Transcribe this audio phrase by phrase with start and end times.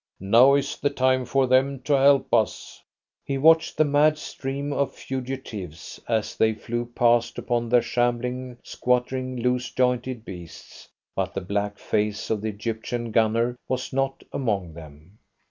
[0.19, 2.81] Now is the time for them to help us."
[3.23, 9.35] He watched the mad stream of fugitives as they flew past upon their shambling, squattering,
[9.39, 15.19] loose jointed beasts, but the black face of the Egyptian gunner was not among them.